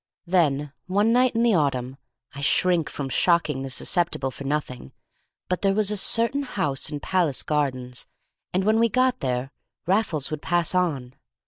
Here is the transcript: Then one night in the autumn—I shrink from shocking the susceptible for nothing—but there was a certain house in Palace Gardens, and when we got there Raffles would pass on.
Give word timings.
Then 0.25 0.73
one 0.87 1.13
night 1.13 1.35
in 1.35 1.43
the 1.43 1.53
autumn—I 1.53 2.41
shrink 2.41 2.89
from 2.89 3.07
shocking 3.07 3.61
the 3.61 3.69
susceptible 3.69 4.31
for 4.31 4.45
nothing—but 4.45 5.61
there 5.61 5.75
was 5.75 5.91
a 5.91 5.95
certain 5.97 6.41
house 6.41 6.89
in 6.89 6.99
Palace 6.99 7.43
Gardens, 7.43 8.07
and 8.51 8.63
when 8.63 8.79
we 8.79 8.89
got 8.89 9.19
there 9.19 9.51
Raffles 9.85 10.31
would 10.31 10.41
pass 10.41 10.73
on. 10.73 11.13